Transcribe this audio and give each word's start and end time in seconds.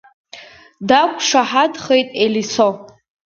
Дақәшаҳаҭхеит 0.87 2.09
Елисо. 2.23 2.67